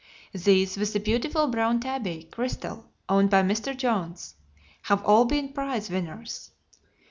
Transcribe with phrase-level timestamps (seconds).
[0.33, 3.77] These, with the beautiful brown tabby, Crystal, owned by Mr.
[3.77, 4.33] Jones,
[4.81, 6.49] have all been prize winners.